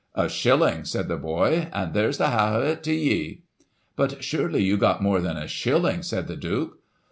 [0.15, 3.43] 'A shilHng,' said the boy, 'an' there's the half o't to ye.'
[3.95, 6.79] *But, surely, you got more than a shilling,' said the Duke.